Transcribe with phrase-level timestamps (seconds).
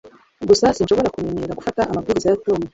[0.49, 2.61] gusa sinshobora kumenyera gufata amabwiriza ya tom